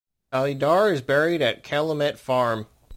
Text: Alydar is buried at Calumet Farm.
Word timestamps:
Alydar 0.33 0.91
is 0.91 1.01
buried 1.03 1.43
at 1.43 1.61
Calumet 1.63 2.17
Farm. 2.17 2.65